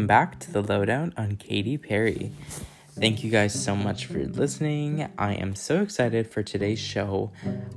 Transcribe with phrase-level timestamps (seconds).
[0.00, 2.32] welcome back to the lowdown on Katy Perry.
[2.92, 5.06] Thank you guys so much for listening.
[5.18, 7.32] I am so excited for today's show.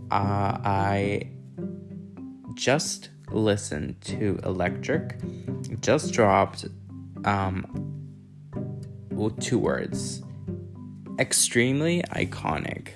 [0.09, 1.27] Uh, I
[2.53, 5.17] just listened to Electric,
[5.81, 6.63] just dropped
[7.25, 7.65] um,
[9.11, 10.23] well, two words
[11.19, 12.91] extremely iconic.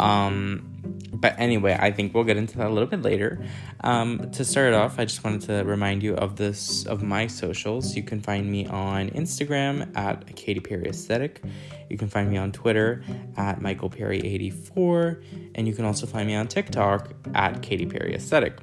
[0.00, 0.75] Um,
[1.20, 3.44] but anyway, I think we'll get into that a little bit later.
[3.82, 7.96] Um, to start off, I just wanted to remind you of this of my socials.
[7.96, 11.42] You can find me on Instagram at Katy Perry Aesthetic.
[11.88, 13.04] You can find me on Twitter
[13.36, 15.22] at Michael Perry 84,
[15.54, 18.58] and you can also find me on TikTok at Katy Perry Aesthetic.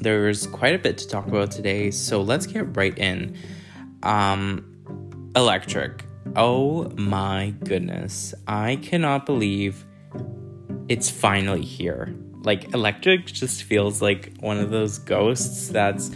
[0.00, 3.36] There's quite a bit to talk about today, so let's get right in.
[4.02, 4.76] Um,
[5.34, 6.04] electric.
[6.36, 8.34] Oh my goodness.
[8.46, 9.85] I cannot believe
[10.88, 12.14] it's finally here.
[12.42, 16.10] Like electric just feels like one of those ghosts that's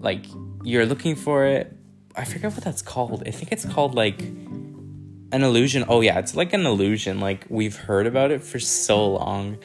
[0.00, 0.26] like
[0.64, 1.76] you're looking for it.
[2.16, 3.22] I forget what that's called.
[3.26, 5.84] I think it's called like an illusion.
[5.88, 7.20] Oh yeah, it's like an illusion.
[7.20, 9.58] Like we've heard about it for so long.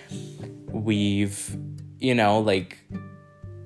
[0.68, 1.58] We've
[2.00, 2.78] you know, like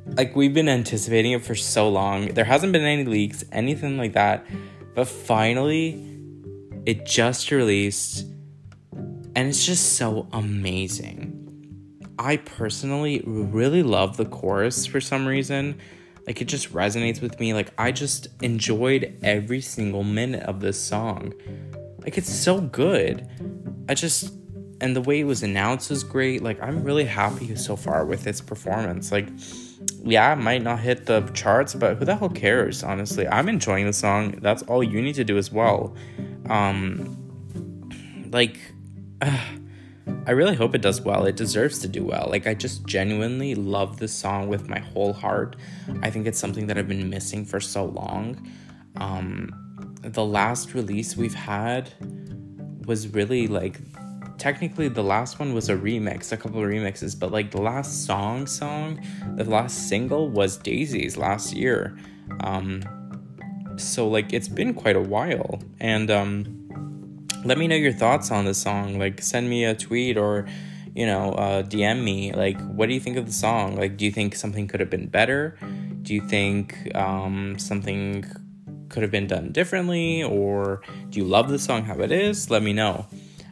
[0.06, 2.28] like we've been anticipating it for so long.
[2.28, 4.46] There hasn't been any leaks, anything like that.
[4.96, 6.06] But finally
[6.86, 8.26] it just released
[9.40, 12.04] and it's just so amazing.
[12.20, 15.80] I personally really love the chorus for some reason.
[16.28, 17.54] Like it just resonates with me.
[17.54, 21.34] Like I just enjoyed every single minute of this song.
[22.00, 23.30] Like it's so good.
[23.88, 24.34] I just
[24.82, 26.44] and the way it was announced was great.
[26.44, 29.10] Like I'm really happy so far with its performance.
[29.10, 29.30] Like
[30.04, 33.26] yeah, it might not hit the charts, but who the hell cares, honestly?
[33.26, 34.32] I'm enjoying the song.
[34.42, 35.96] That's all you need to do as well.
[36.50, 37.16] Um
[38.34, 38.60] like
[39.22, 39.40] uh,
[40.26, 41.26] I really hope it does well.
[41.26, 42.28] It deserves to do well.
[42.30, 45.56] Like, I just genuinely love this song with my whole heart.
[46.02, 48.52] I think it's something that I've been missing for so long.
[48.98, 51.94] Um, the last release we've had
[52.86, 53.80] was really like
[54.40, 58.06] technically the last one was a remix, a couple of remixes, but like the last
[58.06, 59.00] song song,
[59.36, 61.98] the last single was Daisies last year.
[62.42, 62.84] Um,
[63.78, 66.59] so like it's been quite a while and um
[67.46, 69.00] let me know your thoughts on the song.
[69.00, 70.48] Like, send me a tweet or,
[70.94, 72.34] you know, uh, DM me.
[72.34, 73.76] Like, what do you think of the song?
[73.76, 75.58] Like, do you think something could have been better?
[76.02, 78.26] Do you think um, something
[78.90, 80.24] could have been done differently?
[80.24, 82.50] Or do you love the song how it is?
[82.50, 83.08] Let me know.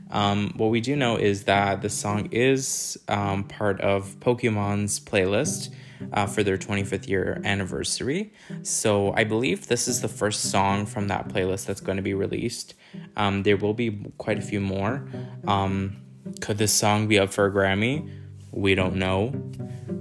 [0.10, 5.70] Um, what we do know is that the song is um, part of Pokemon's playlist
[6.14, 8.34] uh, for their 25th year anniversary.
[8.64, 12.14] So I believe this is the first song from that playlist that's going to be
[12.14, 12.74] released.
[13.16, 15.08] Um, there will be quite a few more.
[15.48, 15.98] Um,
[16.42, 18.10] could this song be up for a Grammy?
[18.52, 19.34] We don't know.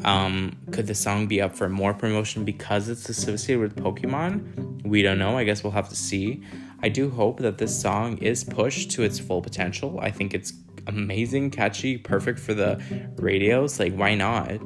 [0.04, 4.82] Um, could the song be up for more promotion because it's associated with Pokemon?
[4.84, 5.36] We don't know.
[5.36, 6.42] I guess we'll have to see.
[6.82, 9.98] I do hope that this song is pushed to its full potential.
[10.00, 10.52] I think it's
[10.86, 12.80] amazing, catchy, perfect for the
[13.16, 13.80] radios.
[13.80, 14.58] Like, why not?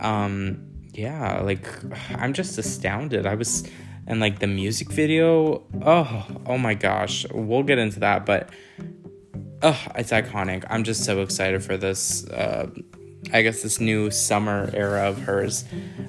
[0.00, 1.66] Um yeah like
[2.16, 3.26] i'm just astounded.
[3.26, 3.68] I was
[4.06, 5.64] and like the music video.
[5.82, 7.26] Oh oh my gosh.
[7.32, 8.50] We'll get into that but
[9.62, 10.64] oh it's iconic.
[10.68, 12.70] I'm just so excited for this uh
[13.34, 15.64] i guess this new summer era of hers.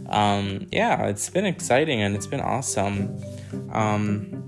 [0.09, 3.21] Um yeah it's been exciting and it's been awesome.
[3.71, 4.41] Um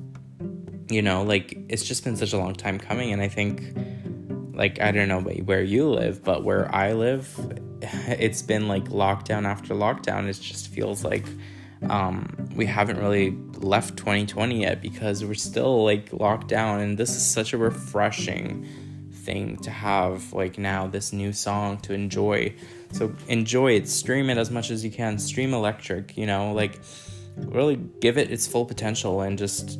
[0.89, 3.75] you know like it's just been such a long time coming and i think
[4.53, 7.35] like i don't know where you live but where i live
[8.07, 10.27] it's been like lockdown after lockdown.
[10.27, 11.25] It just feels like
[11.89, 17.09] um, we haven't really left 2020 yet because we're still like locked down, and this
[17.09, 18.65] is such a refreshing
[19.11, 22.53] thing to have like now this new song to enjoy.
[22.91, 25.17] So enjoy it, stream it as much as you can.
[25.17, 26.79] Stream electric, you know, like
[27.35, 29.79] really give it its full potential and just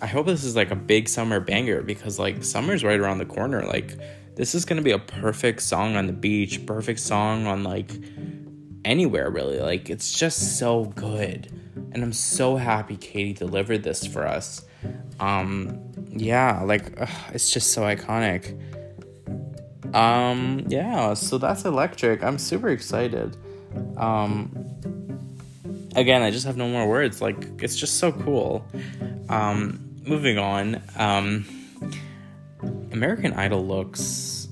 [0.00, 3.24] I hope this is like a big summer banger because like summer's right around the
[3.24, 3.62] corner.
[3.62, 3.96] Like
[4.34, 7.90] this is gonna be a perfect song on the beach, perfect song on like
[8.84, 9.60] anywhere really.
[9.60, 11.52] Like it's just so good.
[11.92, 14.64] And I'm so happy Katy delivered this for us.
[15.20, 15.80] Um
[16.10, 18.58] yeah, like ugh, it's just so iconic.
[19.94, 22.22] Um yeah, so that's electric.
[22.24, 23.36] I'm super excited.
[23.96, 24.50] Um
[25.94, 27.20] again, I just have no more words.
[27.20, 28.66] Like it's just so cool.
[29.28, 30.80] Um moving on.
[30.96, 31.44] Um
[32.92, 34.48] American Idol looks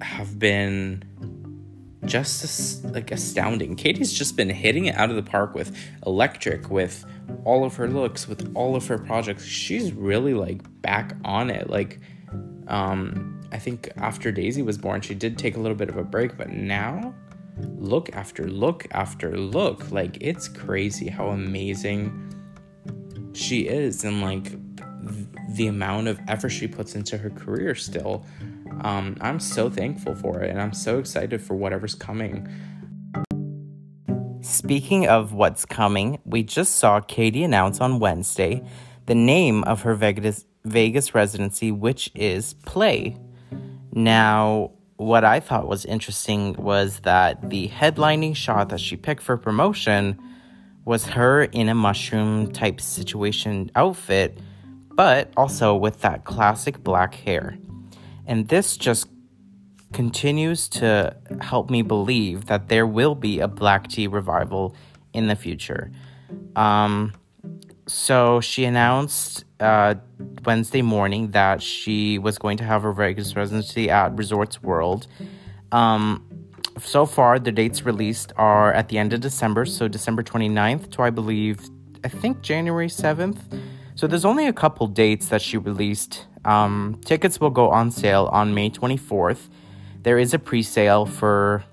[0.00, 1.02] have been
[2.04, 3.76] just like astounding.
[3.76, 5.76] Katy's just been hitting it out of the park with
[6.06, 7.04] electric, with
[7.44, 9.44] all of her looks, with all of her projects.
[9.44, 11.68] She's really like back on it.
[11.68, 12.00] Like,
[12.68, 16.04] um, I think after Daisy was born, she did take a little bit of a
[16.04, 17.14] break, but now
[17.76, 22.24] look after look after look, like it's crazy how amazing
[23.32, 24.52] she is and like
[25.48, 28.24] the amount of effort she puts into her career still.
[28.82, 32.48] Um, I'm so thankful for it and I'm so excited for whatever's coming.
[34.40, 38.62] Speaking of what's coming, we just saw Katy announce on Wednesday
[39.06, 43.16] the name of her Vegas, Vegas residency, which is Play.
[43.92, 49.36] Now, what I thought was interesting was that the headlining shot that she picked for
[49.36, 50.18] promotion
[50.84, 54.38] was her in a mushroom type situation outfit,
[54.98, 57.56] but also with that classic black hair.
[58.26, 59.06] And this just
[59.92, 64.74] continues to help me believe that there will be a black tea revival
[65.12, 65.92] in the future.
[66.56, 67.14] Um,
[67.86, 69.94] so she announced uh,
[70.44, 75.06] Wednesday morning that she was going to have her Vegas residency at Resorts World.
[75.70, 76.26] Um,
[76.80, 81.02] so far, the dates released are at the end of December, so December 29th to
[81.02, 81.70] I believe,
[82.02, 83.38] I think January 7th.
[83.98, 86.28] So there's only a couple dates that she released.
[86.44, 89.48] Um, tickets will go on sale on May 24th.
[90.04, 91.64] There is a pre sale for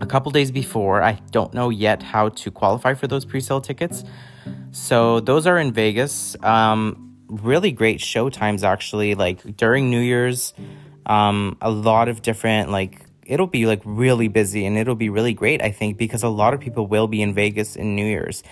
[0.00, 1.02] a couple days before.
[1.02, 4.04] I don't know yet how to qualify for those pre sale tickets.
[4.70, 6.36] So those are in Vegas.
[6.44, 9.16] Um, really great show times actually.
[9.16, 10.54] Like during New Year's,
[11.06, 15.34] um, a lot of different like it'll be like really busy and it'll be really
[15.34, 18.42] great I think because a lot of people will be in Vegas in New Year's.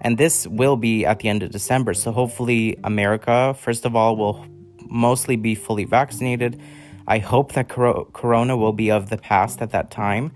[0.00, 1.94] And this will be at the end of December.
[1.94, 4.46] So hopefully America first of all will
[4.88, 6.60] mostly be fully vaccinated.
[7.08, 10.32] I hope that corona will be of the past at that time.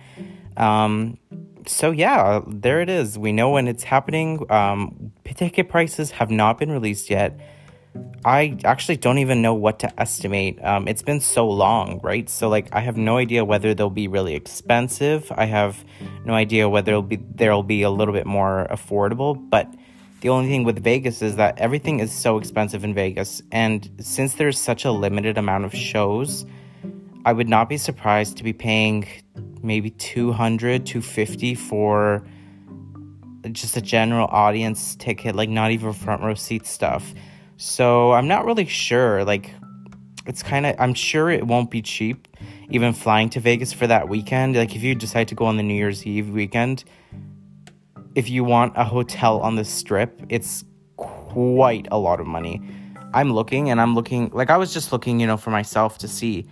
[0.56, 1.18] Um,
[1.66, 3.18] so yeah, there it is.
[3.18, 4.44] We know when it's happening.
[4.50, 7.38] Um, ticket prices have not been released yet.
[8.24, 10.62] I actually don't even know what to estimate.
[10.62, 12.28] Um, it's been so long, right?
[12.28, 15.32] So like, I have no idea whether they'll be really expensive.
[15.34, 15.84] I have
[16.26, 19.38] no idea whether it'll be there'll be a little bit more affordable.
[19.48, 19.72] But
[20.20, 24.34] the only thing with Vegas is that everything is so expensive in Vegas, and since
[24.34, 26.44] there's such a limited amount of shows,
[27.24, 29.06] I would not be surprised to be paying
[29.62, 32.26] maybe 200 250 for
[33.52, 37.14] just a general audience ticket like not even front row seat stuff
[37.60, 39.54] so i'm not really sure like
[40.26, 42.26] it's kind of i'm sure it won't be cheap
[42.70, 44.56] even flying to vegas for that weekend.
[44.56, 46.84] Like if you decide to go on the new year's eve weekend
[48.14, 50.64] if you want a hotel on the strip it's
[50.96, 52.62] quite a lot of money.
[53.12, 56.08] I'm looking and i'm looking like i was just looking you know for myself to
[56.08, 56.46] see.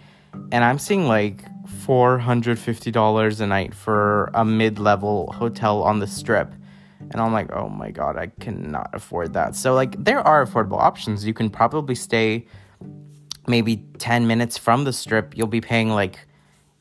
[0.52, 1.42] And i'm seeing like
[1.86, 6.52] $450 a night for a mid level hotel on the strip.
[7.10, 9.56] And I'm like, oh my god, I cannot afford that.
[9.56, 11.26] So, like, there are affordable options.
[11.26, 12.46] You can probably stay
[13.46, 15.36] maybe 10 minutes from the strip.
[15.36, 16.18] You'll be paying like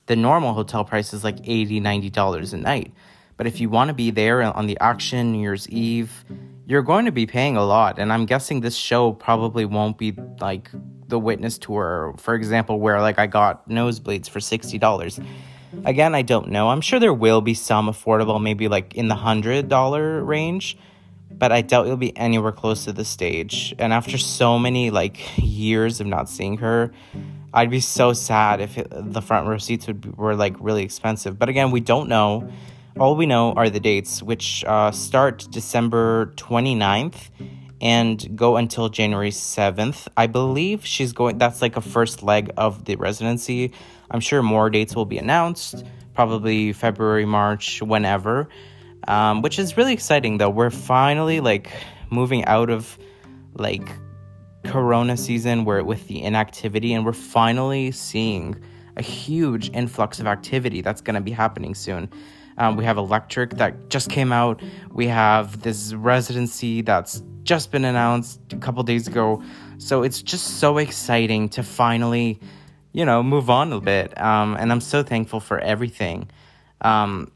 [0.07, 2.93] the normal hotel price is like $80, $90 a night.
[3.37, 6.25] But if you want to be there on the auction, New Year's Eve,
[6.65, 7.99] you're going to be paying a lot.
[7.99, 10.69] And I'm guessing this show probably won't be like
[11.07, 15.19] the witness tour, for example, where like I got nosebleeds for sixty dollars.
[15.85, 16.69] Again, I don't know.
[16.69, 20.77] I'm sure there will be some affordable, maybe like in the hundred dollar range,
[21.31, 23.75] but I doubt it'll be anywhere close to the stage.
[23.77, 26.91] And after so many like years of not seeing her,
[27.53, 30.83] I'd be so sad if it, the front row seats would be, were like really
[30.83, 31.37] expensive.
[31.37, 32.49] But again, we don't know.
[32.99, 37.29] All we know are the dates, which uh, start December 29th
[37.79, 40.07] and go until January 7th.
[40.17, 43.71] I believe she's going, that's like a first leg of the residency.
[44.11, 48.49] I'm sure more dates will be announced, probably February, March, whenever,
[49.07, 50.49] um, which is really exciting though.
[50.49, 51.71] We're finally like
[52.09, 52.97] moving out of
[53.53, 53.87] like
[54.63, 58.61] Corona season where with the inactivity, and we're finally seeing
[58.97, 62.09] a huge influx of activity that's going to be happening soon.
[62.57, 64.61] Um, we have Electric that just came out.
[64.91, 69.41] We have this residency that's just been announced a couple days ago.
[69.77, 72.39] So it's just so exciting to finally,
[72.93, 74.19] you know, move on a bit.
[74.19, 76.29] Um, and I'm so thankful for everything.
[76.81, 77.31] Um,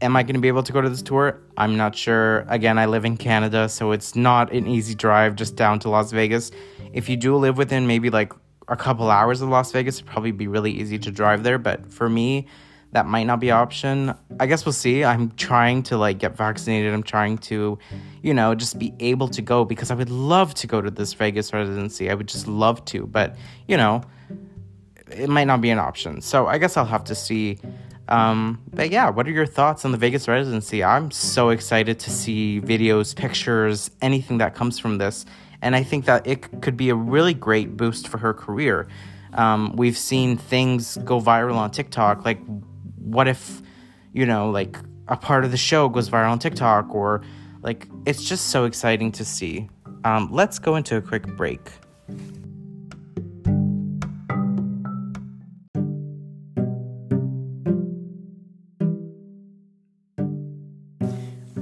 [0.00, 1.40] am I going to be able to go to this tour?
[1.56, 2.44] I'm not sure.
[2.48, 6.12] Again, I live in Canada, so it's not an easy drive just down to Las
[6.12, 6.50] Vegas.
[6.92, 8.32] If you do live within maybe like
[8.68, 11.58] a couple hours of Las Vegas, it'd probably be really easy to drive there.
[11.58, 12.46] But for me,
[12.92, 14.14] that might not be an option.
[14.40, 15.04] I guess we'll see.
[15.04, 16.94] I'm trying to like get vaccinated.
[16.94, 17.78] I'm trying to,
[18.22, 21.12] you know, just be able to go because I would love to go to this
[21.12, 22.10] Vegas residency.
[22.10, 23.36] I would just love to, but
[23.68, 24.02] you know,
[25.10, 26.20] it might not be an option.
[26.20, 27.58] So I guess I'll have to see.
[28.08, 30.84] Um, but yeah, what are your thoughts on the Vegas residency?
[30.84, 35.26] I'm so excited to see videos, pictures, anything that comes from this.
[35.62, 38.86] And I think that it could be a really great boost for her career.
[39.34, 42.40] Um, we've seen things go viral on TikTok, like
[42.98, 43.60] what if,
[44.12, 44.76] you know, like
[45.08, 47.22] a part of the show goes viral on TikTok or
[47.62, 49.68] like it's just so exciting to see.
[50.04, 51.60] um, let's go into a quick break.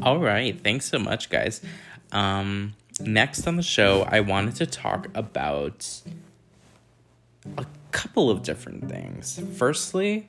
[0.05, 1.63] All right, thanks so much, guys.
[2.13, 6.03] Um, next on the show, I wanted to talk about
[7.57, 9.41] a couple of different things.
[9.57, 10.29] Firstly,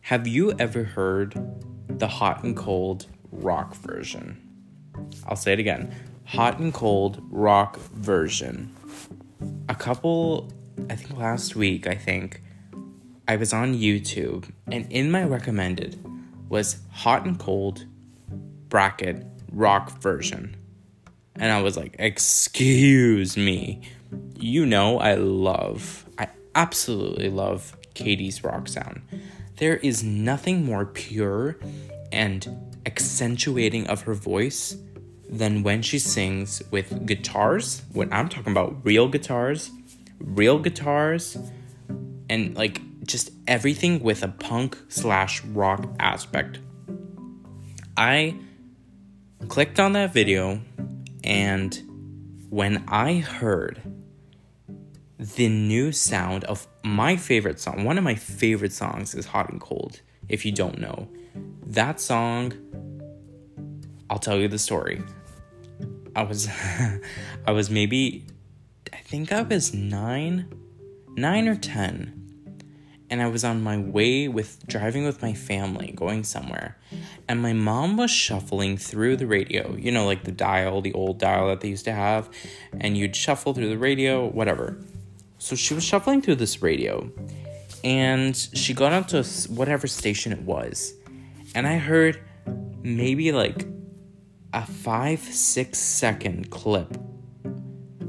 [0.00, 1.40] have you ever heard
[1.86, 4.36] the hot and cold rock version?
[5.28, 5.94] I'll say it again
[6.24, 8.74] hot and cold rock version.
[9.68, 10.50] A couple,
[10.90, 12.42] I think last week, I think,
[13.28, 16.04] I was on YouTube and in my recommended
[16.48, 17.86] was hot and cold
[18.68, 20.56] bracket rock version.
[21.34, 23.82] And I was like, excuse me.
[24.38, 29.02] You know, I love, I absolutely love Katy's rock sound.
[29.56, 31.58] There is nothing more pure
[32.12, 34.76] and accentuating of her voice
[35.28, 37.82] than when she sings with guitars.
[37.92, 39.70] When I'm talking about real guitars,
[40.20, 41.36] real guitars,
[42.28, 46.60] and like just everything with a punk slash rock aspect.
[47.96, 48.36] I
[49.48, 50.60] clicked on that video,
[51.24, 51.82] and
[52.50, 53.80] when I heard
[55.18, 59.60] the new sound of my favorite song, one of my favorite songs is Hot and
[59.60, 61.08] Cold, if you don't know.
[61.66, 62.52] That song,
[64.08, 65.02] I'll tell you the story.
[66.14, 66.48] I was
[67.46, 68.26] I was maybe
[68.92, 70.48] I think I was 9
[71.16, 72.15] 9 or 10
[73.10, 76.76] and I was on my way with driving with my family going somewhere.
[77.28, 81.18] And my mom was shuffling through the radio, you know, like the dial, the old
[81.18, 82.28] dial that they used to have,
[82.80, 84.78] and you'd shuffle through the radio, whatever.
[85.38, 87.10] So she was shuffling through this radio,
[87.84, 90.94] and she got onto whatever station it was.
[91.54, 92.20] And I heard
[92.82, 93.66] maybe like
[94.52, 96.96] a five, six second clip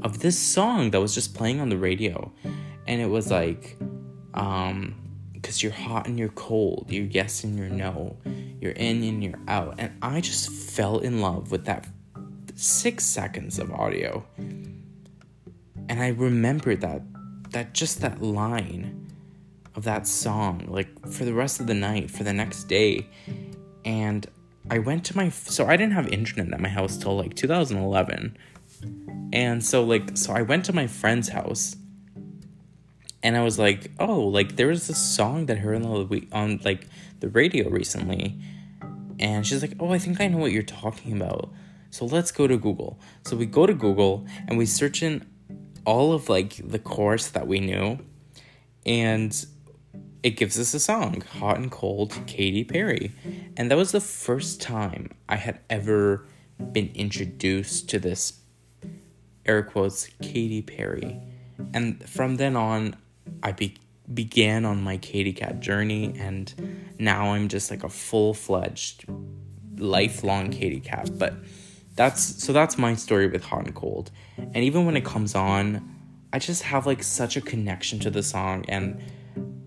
[0.02, 2.32] of this song that was just playing on the radio.
[2.86, 3.76] And it was like,
[4.38, 4.94] um,
[5.34, 8.16] because you're hot and you're cold, you're yes and you're no,
[8.60, 9.74] you're in and you're out.
[9.78, 11.86] And I just fell in love with that
[12.54, 14.24] six seconds of audio.
[14.36, 17.02] And I remembered that,
[17.50, 19.12] that just that line
[19.74, 23.06] of that song, like for the rest of the night, for the next day.
[23.84, 24.26] And
[24.70, 28.36] I went to my so I didn't have internet at my house till like 2011.
[29.32, 31.76] And so like so I went to my friend's house
[33.22, 36.28] and I was like, "Oh, like there was this song that I heard on the
[36.32, 36.86] on like
[37.20, 38.38] the radio recently."
[39.18, 41.50] And she's like, "Oh, I think I know what you're talking about."
[41.90, 42.98] So let's go to Google.
[43.24, 45.26] So we go to Google and we search in
[45.84, 47.98] all of like the chorus that we knew
[48.84, 49.46] and
[50.22, 53.12] it gives us a song, Hot and Cold, Katy Perry.
[53.56, 56.26] And that was the first time I had ever
[56.72, 58.40] been introduced to this,
[59.46, 61.20] air quotes, Katy Perry.
[61.72, 62.96] And from then on,
[63.42, 63.76] I be-
[64.12, 69.04] began on my Katy Cat journey, and now I'm just like a full fledged,
[69.76, 71.10] lifelong Katy Cat.
[71.18, 71.34] But
[71.94, 74.10] that's so that's my story with Hot and Cold.
[74.36, 75.96] And even when it comes on,
[76.32, 79.00] I just have like such a connection to the song and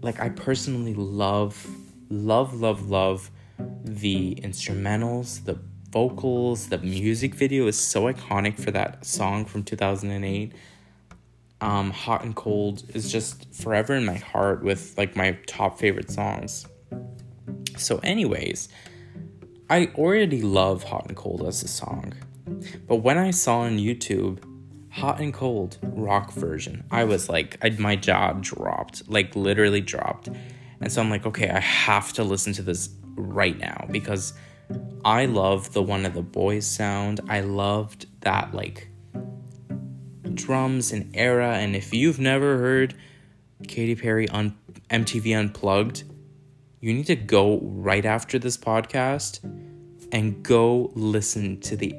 [0.01, 1.67] like I personally love,
[2.09, 3.29] love, love, love
[3.83, 5.59] the instrumentals, the
[5.91, 10.53] vocals, the music video is so iconic for that song from 2008.
[11.61, 16.11] Um, Hot and Cold is just forever in my heart with like my top favorite
[16.11, 16.65] songs.
[17.77, 18.69] So, anyways,
[19.69, 22.13] I already love Hot and Cold as a song.
[22.87, 24.43] But when I saw on YouTube
[24.91, 26.83] hot and cold rock version.
[26.91, 30.29] I was like, I, my jaw dropped, like literally dropped.
[30.81, 34.33] And so I'm like, okay, I have to listen to this right now because
[35.05, 37.21] I love the one of the boys sound.
[37.29, 38.89] I loved that like
[40.35, 41.57] drums and era.
[41.57, 42.95] And if you've never heard
[43.67, 44.57] Katy Perry on
[44.89, 46.03] MTV Unplugged,
[46.79, 49.39] you need to go right after this podcast
[50.11, 51.95] and go listen to the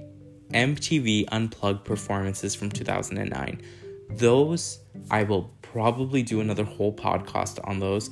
[0.53, 3.61] MTV Unplugged performances from 2009.
[4.11, 8.11] Those, I will probably do another whole podcast on those.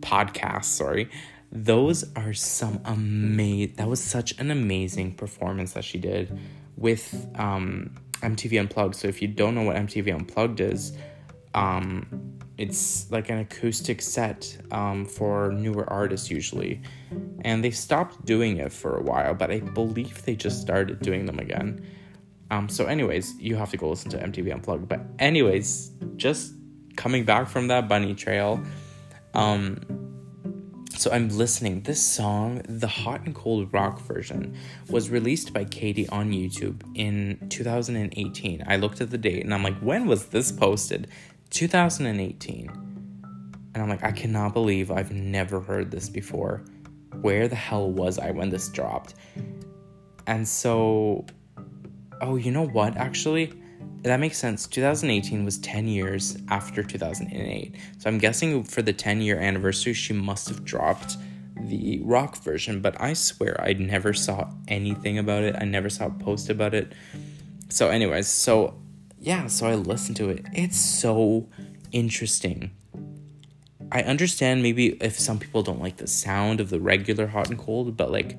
[0.00, 1.10] Podcasts, sorry.
[1.52, 6.38] Those are some amazing, that was such an amazing performance that she did
[6.76, 8.96] with um, MTV Unplugged.
[8.96, 10.92] So if you don't know what MTV Unplugged is,
[11.54, 16.82] um, it's like an acoustic set um, for newer artists usually
[17.40, 21.24] and they stopped doing it for a while but i believe they just started doing
[21.24, 21.82] them again
[22.50, 26.52] um, so anyways you have to go listen to mtv unplugged but anyways just
[26.96, 28.62] coming back from that bunny trail
[29.32, 29.78] um,
[31.00, 31.80] so I'm listening.
[31.80, 34.54] This song, the Hot and Cold Rock version,
[34.90, 38.64] was released by Katy on YouTube in 2018.
[38.66, 41.08] I looked at the date and I'm like, when was this posted?
[41.48, 42.68] 2018.
[42.68, 46.64] And I'm like, I cannot believe I've never heard this before.
[47.22, 49.14] Where the hell was I when this dropped?
[50.26, 51.24] And so,
[52.20, 52.98] oh, you know what?
[52.98, 53.54] Actually,
[54.02, 54.66] that makes sense.
[54.66, 57.74] 2018 was 10 years after 2008.
[57.98, 61.16] So I'm guessing for the 10 year anniversary, she must have dropped
[61.56, 65.54] the rock version, but I swear I never saw anything about it.
[65.58, 66.92] I never saw a post about it.
[67.68, 68.80] So, anyways, so
[69.18, 70.46] yeah, so I listened to it.
[70.54, 71.48] It's so
[71.92, 72.70] interesting.
[73.92, 77.58] I understand maybe if some people don't like the sound of the regular hot and
[77.58, 78.38] cold, but like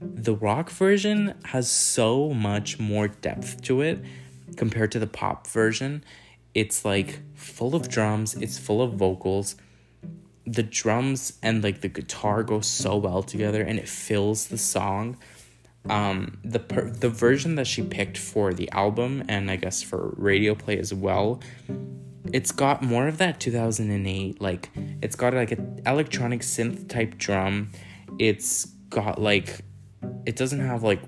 [0.00, 4.04] the rock version has so much more depth to it
[4.58, 6.04] compared to the pop version.
[6.52, 9.56] It's like full of drums, it's full of vocals.
[10.44, 15.16] The drums and like the guitar go so well together and it fills the song.
[15.88, 20.12] Um, the per- the version that she picked for the album and I guess for
[20.16, 21.40] radio play as well,
[22.32, 27.70] it's got more of that 2008 like it's got like an electronic synth type drum.
[28.18, 29.60] It's got like
[30.26, 31.00] it doesn't have like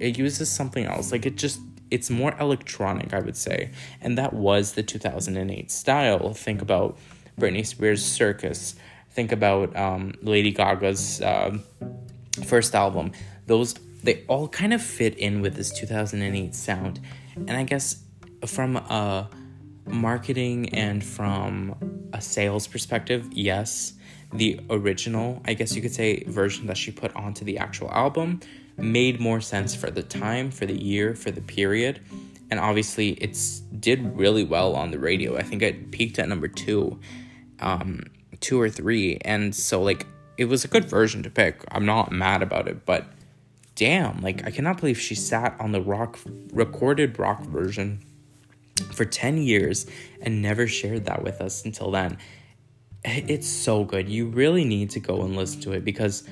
[0.00, 1.12] it uses something else.
[1.12, 1.60] Like it just
[1.90, 3.70] it's more electronic, I would say.
[4.00, 6.34] And that was the 2008 style.
[6.34, 6.98] Think about
[7.38, 8.74] Britney Spears' Circus.
[9.10, 11.58] Think about um, Lady Gaga's uh,
[12.44, 13.12] first album.
[13.46, 17.00] Those they all kind of fit in with this 2008 sound.
[17.36, 18.02] And I guess
[18.46, 19.30] from a
[19.86, 21.74] marketing and from
[22.12, 23.94] a sales perspective, yes,
[24.32, 28.40] the original, I guess you could say, version that she put onto the actual album
[28.76, 32.00] made more sense for the time, for the year, for the period.
[32.50, 35.36] And obviously, it's did really well on the radio.
[35.36, 37.00] I think it peaked at number two,
[37.60, 38.04] um,
[38.40, 41.64] two or three, and so like it was a good version to pick.
[41.70, 43.06] I'm not mad about it, but
[43.74, 46.18] damn, like I cannot believe she sat on the rock
[46.52, 48.00] recorded rock version
[48.92, 49.86] for 10 years
[50.20, 52.18] and never shared that with us until then.
[53.04, 54.08] It's so good.
[54.08, 56.24] You really need to go and listen to it because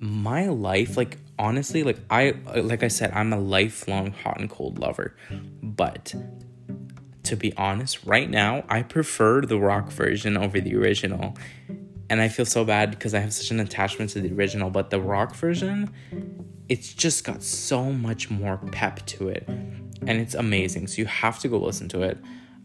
[0.00, 4.78] my life like honestly like i like i said i'm a lifelong hot and cold
[4.78, 5.16] lover.
[5.62, 6.14] But
[7.24, 11.36] to be honest right now i prefer the rock version over the original.
[12.10, 14.90] And i feel so bad because i have such an attachment to the original but
[14.90, 15.90] the rock version
[16.68, 19.46] it's just got so much more pep to it.
[19.46, 22.18] And it's amazing so you have to go listen to it.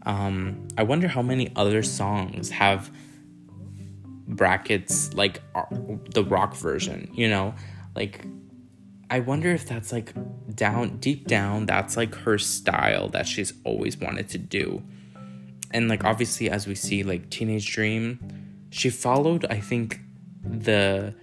[0.06, 2.90] Um, i wonder how many other songs have
[4.28, 5.64] brackets like uh,
[6.14, 7.54] the rock version, you know?
[7.94, 8.24] Like
[9.10, 10.14] I wonder if that's like
[10.54, 14.82] down deep down that's like her style that she's always wanted to do.
[15.72, 18.20] And like obviously as we see like Teenage Dream,
[18.70, 20.00] she followed I think
[20.44, 21.14] the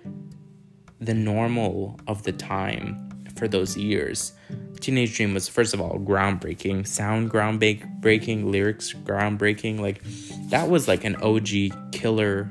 [1.00, 4.34] the normal of the time for those years.
[4.82, 9.80] Teenage Dream was first of all groundbreaking, sound groundbreaking, lyrics groundbreaking.
[9.80, 10.02] Like
[10.50, 12.50] that was like an OG killer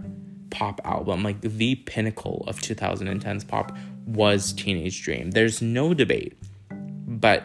[0.50, 5.32] pop album, like the pinnacle of 2010's pop, was Teenage Dream.
[5.32, 6.38] There's no debate.
[6.70, 7.44] But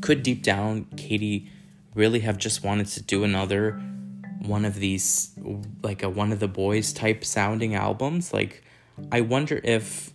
[0.00, 1.50] could deep down Katy
[1.94, 3.80] really have just wanted to do another
[4.40, 5.32] one of these,
[5.82, 8.32] like a one of the boys type sounding albums?
[8.32, 8.64] Like,
[9.10, 10.12] I wonder if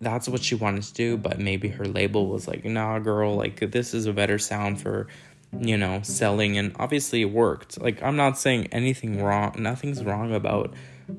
[0.00, 3.72] that's what she wanted to do, but maybe her label was like, nah, girl, like,
[3.72, 5.08] this is a better sound for
[5.56, 7.80] you know, selling and obviously it worked.
[7.80, 10.74] Like I'm not saying anything wrong, nothing's wrong about,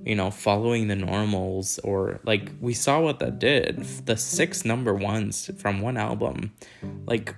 [0.06, 3.84] you know, following the normals or like we saw what that did.
[4.06, 6.54] The six number ones from one album.
[7.06, 7.36] Like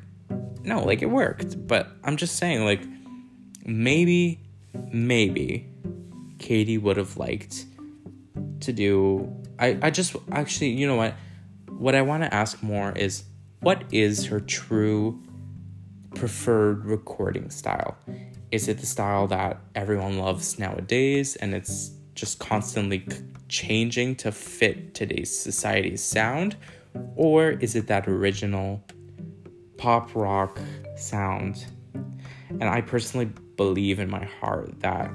[0.64, 2.84] no, like it worked, but I'm just saying like
[3.66, 4.40] maybe
[4.92, 5.70] maybe
[6.40, 7.66] Katy would have liked
[8.62, 11.16] to do I I just actually, you know what?
[11.70, 13.24] What I want to ask more is
[13.62, 15.22] what is her true
[16.16, 17.98] preferred recording style?
[18.52, 23.04] Is it the style that everyone loves nowadays and it's just constantly
[23.50, 26.56] changing to fit today's society's sound?
[27.16, 28.86] Or is it that original
[29.78, 30.60] pop rock
[30.96, 31.66] sound?
[32.52, 35.10] And I personally believe in my heart that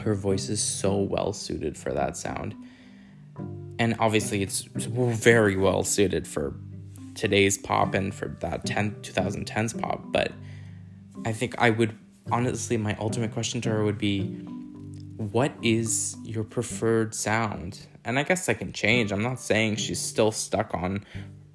[0.00, 2.54] her voice is so well suited for that sound.
[3.78, 6.54] And obviously, it's very well suited for
[7.14, 10.32] today's pop and for that 10 2010s pop but
[11.26, 11.94] i think i would
[12.30, 14.42] honestly my ultimate question to her would be
[15.16, 20.00] what is your preferred sound and i guess I can change i'm not saying she's
[20.00, 21.04] still stuck on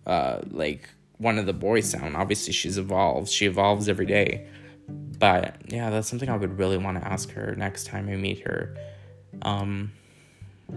[0.05, 4.47] uh like one of the boy sound obviously she's evolved she evolves every day
[4.87, 8.39] but yeah that's something i would really want to ask her next time i meet
[8.47, 8.77] her
[9.41, 9.91] um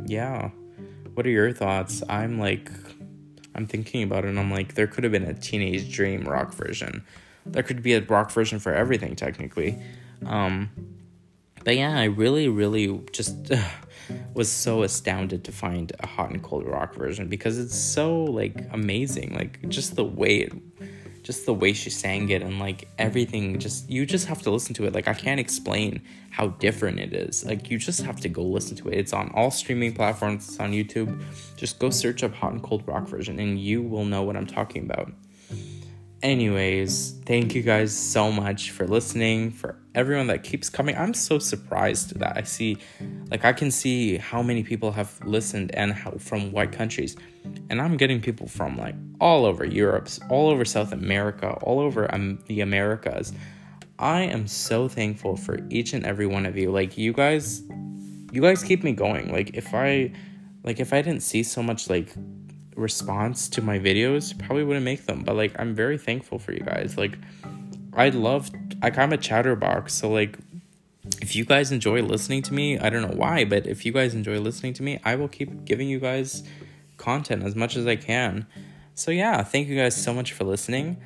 [0.07, 0.51] yeah.
[1.15, 2.03] What are your thoughts?
[2.09, 2.71] I'm like,
[3.55, 6.53] I'm thinking about it and I'm like, there could have been a Teenage Dream rock
[6.55, 7.05] version.
[7.47, 9.81] There could be a rock version for everything, technically.
[10.25, 10.71] Um,
[11.65, 13.53] but yeah, I really, really just
[14.35, 18.67] was so astounded to find a hot and cold rock version because it's so like
[18.73, 19.35] amazing.
[19.35, 20.53] Like just the way it
[21.23, 24.75] just the way she sang it and like everything just you just have to listen
[24.75, 24.95] to it.
[24.95, 27.45] Like i can't explain how different it is.
[27.45, 28.95] Like you just have to go listen to it.
[28.95, 30.49] It's on all streaming platforms.
[30.49, 31.23] It's on youtube.
[31.57, 34.47] Just go search up hot and cold rock version and you will know what i'm
[34.47, 35.13] talking about
[36.23, 40.97] anyways thank you guys so much for listening for everyone that keeps coming.
[40.97, 42.77] I'm so surprised that i see
[43.31, 47.17] like i can see how many people have listened and how from what countries.
[47.71, 52.13] And i'm getting people from like all over europe all over south america all over
[52.15, 53.33] um, the americas.
[53.99, 56.71] I am so thankful for each and every one of you.
[56.71, 57.63] Like you guys
[58.33, 59.33] you guys keep me going.
[59.33, 60.13] Like if i
[60.65, 62.13] like if i didn't see so much like
[62.77, 65.23] response to my videos, probably wouldn't make them.
[65.23, 66.97] But like I'm very thankful for you guys.
[66.97, 67.19] Like
[67.95, 68.51] I love
[68.83, 70.39] like I'm a chatterbox, so like
[71.21, 74.15] if you guys enjoy listening to me, I don't know why, but if you guys
[74.15, 76.43] enjoy listening to me, I will keep giving you guys
[76.97, 78.47] content as much as I can.
[78.95, 80.99] So yeah, thank you guys so much for listening.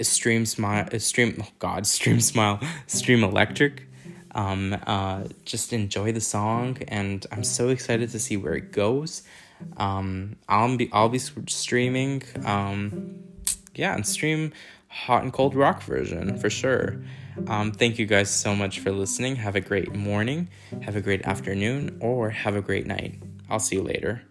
[0.00, 3.88] Stream smile, stream oh God, stream smile, stream electric.
[4.34, 9.22] Um, uh, just enjoy the song, and I'm so excited to see where it goes.
[9.76, 12.22] Um, I'll be I'll be streaming.
[12.44, 13.22] Um,
[13.74, 14.52] yeah, and stream
[14.88, 17.02] hot and cold rock version for sure.
[17.46, 19.36] Um, thank you guys so much for listening.
[19.36, 20.48] Have a great morning,
[20.82, 23.18] have a great afternoon, or have a great night.
[23.48, 24.22] I'll see you later.